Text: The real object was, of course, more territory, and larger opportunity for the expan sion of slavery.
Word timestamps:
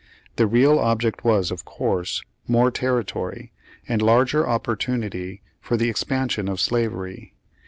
The 0.37 0.47
real 0.47 0.79
object 0.79 1.23
was, 1.23 1.51
of 1.51 1.63
course, 1.63 2.23
more 2.47 2.71
territory, 2.71 3.51
and 3.87 4.01
larger 4.01 4.49
opportunity 4.49 5.43
for 5.59 5.77
the 5.77 5.91
expan 5.93 6.31
sion 6.31 6.47
of 6.49 6.59
slavery. 6.59 7.35